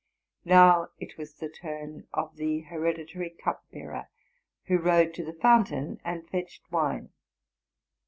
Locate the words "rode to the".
4.79-5.31